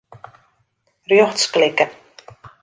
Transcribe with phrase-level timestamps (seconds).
[1.11, 1.89] Rjochts klikke.